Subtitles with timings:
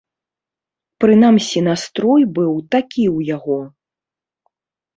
[1.05, 3.61] Прынамсі настрой быў такі ў яго.